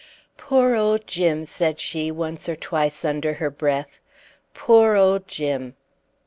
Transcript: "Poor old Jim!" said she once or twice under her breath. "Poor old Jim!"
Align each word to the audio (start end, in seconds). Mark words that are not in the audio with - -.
"Poor 0.35 0.73
old 0.75 1.05
Jim!" 1.05 1.45
said 1.45 1.79
she 1.79 2.09
once 2.09 2.49
or 2.49 2.55
twice 2.55 3.05
under 3.05 3.35
her 3.35 3.51
breath. 3.51 3.99
"Poor 4.55 4.95
old 4.95 5.27
Jim!" 5.27 5.75